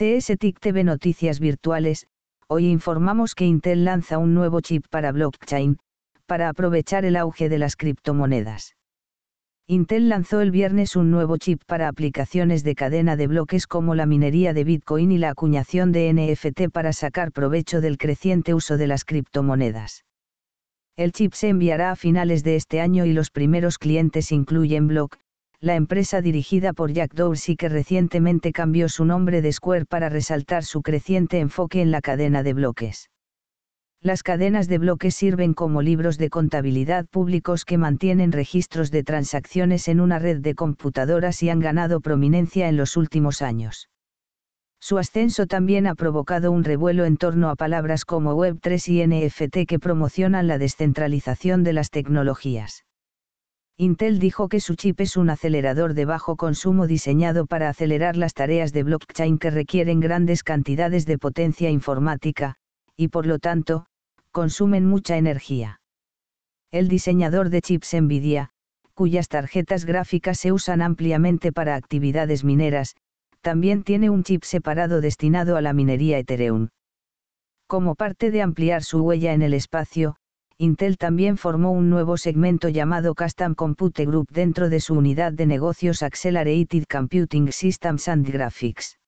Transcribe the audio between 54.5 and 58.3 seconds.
que su chip es un acelerador de bajo consumo diseñado para acelerar